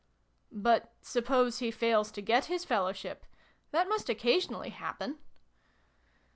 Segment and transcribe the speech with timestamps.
[0.67, 3.23] "But suppose he fails to get his Fellowship?
[3.69, 5.19] That must occasionally happen."